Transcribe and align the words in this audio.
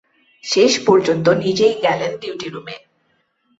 শেষ 0.43 0.71
পর্যন্ত 0.85 1.25
নিজেই 1.43 1.75
গেলেন 1.83 2.11
ডিউটি 2.21 2.47
রুমে। 2.49 2.75